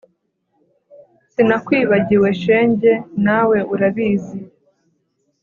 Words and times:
Sinakwibagiwe 1.33 2.29
shenge 2.41 2.91
nawe 3.25 3.57
urabizi 3.73 4.39